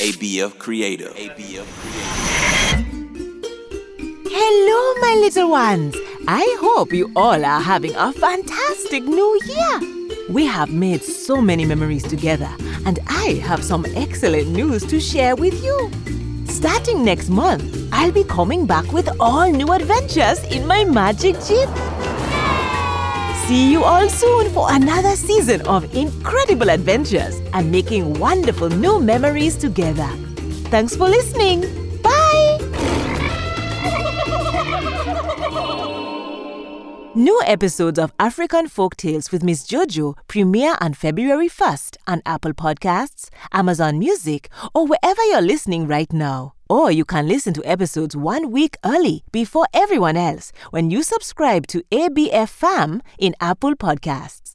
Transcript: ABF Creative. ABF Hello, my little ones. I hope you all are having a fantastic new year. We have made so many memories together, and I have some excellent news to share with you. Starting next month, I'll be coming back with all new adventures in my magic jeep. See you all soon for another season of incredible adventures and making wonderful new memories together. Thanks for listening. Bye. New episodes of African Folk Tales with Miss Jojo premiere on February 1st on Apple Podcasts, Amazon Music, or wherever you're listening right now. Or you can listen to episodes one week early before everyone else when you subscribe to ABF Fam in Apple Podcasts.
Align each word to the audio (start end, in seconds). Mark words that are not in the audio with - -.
ABF 0.00 0.58
Creative. 0.58 1.14
ABF 1.14 1.64
Hello, 4.28 5.00
my 5.00 5.14
little 5.18 5.50
ones. 5.50 5.96
I 6.28 6.56
hope 6.60 6.92
you 6.92 7.10
all 7.16 7.42
are 7.42 7.60
having 7.62 7.94
a 7.96 8.12
fantastic 8.12 9.02
new 9.04 9.40
year. 9.46 9.80
We 10.28 10.44
have 10.44 10.70
made 10.70 11.02
so 11.02 11.40
many 11.40 11.64
memories 11.64 12.02
together, 12.02 12.50
and 12.84 12.98
I 13.06 13.40
have 13.42 13.64
some 13.64 13.86
excellent 13.96 14.48
news 14.48 14.84
to 14.88 15.00
share 15.00 15.34
with 15.36 15.64
you. 15.64 15.90
Starting 16.46 17.02
next 17.02 17.30
month, 17.30 17.88
I'll 17.92 18.12
be 18.12 18.24
coming 18.24 18.66
back 18.66 18.92
with 18.92 19.08
all 19.18 19.50
new 19.50 19.72
adventures 19.72 20.44
in 20.52 20.66
my 20.66 20.84
magic 20.84 21.36
jeep. 21.46 21.70
See 23.46 23.70
you 23.70 23.84
all 23.84 24.08
soon 24.08 24.48
for 24.52 24.72
another 24.72 25.14
season 25.16 25.60
of 25.66 25.94
incredible 25.94 26.70
adventures 26.70 27.38
and 27.52 27.70
making 27.70 28.14
wonderful 28.18 28.70
new 28.70 28.98
memories 28.98 29.54
together. 29.54 30.08
Thanks 30.70 30.96
for 30.96 31.10
listening. 31.10 31.60
Bye. 32.00 32.58
New 37.14 37.38
episodes 37.44 37.98
of 37.98 38.14
African 38.18 38.66
Folk 38.66 38.96
Tales 38.96 39.30
with 39.30 39.44
Miss 39.44 39.66
Jojo 39.66 40.16
premiere 40.26 40.76
on 40.80 40.94
February 40.94 41.50
1st 41.50 41.98
on 42.06 42.22
Apple 42.24 42.54
Podcasts, 42.54 43.28
Amazon 43.52 43.98
Music, 43.98 44.48
or 44.74 44.86
wherever 44.86 45.22
you're 45.24 45.42
listening 45.42 45.86
right 45.86 46.10
now. 46.14 46.53
Or 46.68 46.90
you 46.90 47.04
can 47.04 47.28
listen 47.28 47.52
to 47.54 47.64
episodes 47.64 48.16
one 48.16 48.50
week 48.50 48.76
early 48.84 49.24
before 49.32 49.66
everyone 49.72 50.16
else 50.16 50.52
when 50.70 50.90
you 50.90 51.02
subscribe 51.02 51.66
to 51.68 51.82
ABF 51.90 52.48
Fam 52.48 53.02
in 53.18 53.34
Apple 53.40 53.74
Podcasts. 53.74 54.52